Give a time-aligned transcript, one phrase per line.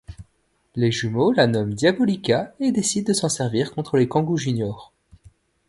[0.75, 4.91] Les jumeaux la nomment Diabolika, et décident de s'en servir contre les Kangoo Juniors.